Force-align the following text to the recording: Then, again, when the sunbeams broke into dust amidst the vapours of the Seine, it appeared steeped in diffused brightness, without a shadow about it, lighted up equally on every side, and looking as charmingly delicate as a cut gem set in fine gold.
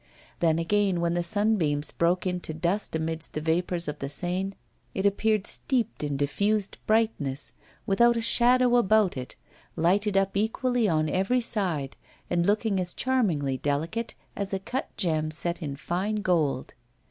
Then, 0.39 0.57
again, 0.57 0.99
when 0.99 1.13
the 1.13 1.21
sunbeams 1.21 1.91
broke 1.91 2.25
into 2.25 2.55
dust 2.55 2.95
amidst 2.95 3.33
the 3.33 3.39
vapours 3.39 3.87
of 3.87 3.99
the 3.99 4.09
Seine, 4.09 4.53
it 4.95 5.05
appeared 5.05 5.45
steeped 5.45 6.03
in 6.03 6.17
diffused 6.17 6.79
brightness, 6.87 7.53
without 7.85 8.17
a 8.17 8.21
shadow 8.21 8.77
about 8.77 9.15
it, 9.15 9.35
lighted 9.75 10.17
up 10.17 10.35
equally 10.35 10.87
on 10.89 11.07
every 11.07 11.39
side, 11.39 11.95
and 12.31 12.47
looking 12.47 12.79
as 12.79 12.95
charmingly 12.95 13.59
delicate 13.59 14.15
as 14.35 14.55
a 14.55 14.57
cut 14.59 14.89
gem 14.97 15.29
set 15.29 15.61
in 15.61 15.75
fine 15.75 16.15
gold. 16.15 16.73